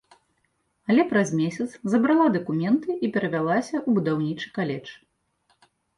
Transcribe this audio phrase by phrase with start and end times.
[0.93, 4.89] Але праз месяц забрала дакументы і перавялася ў будаўнічы каледж.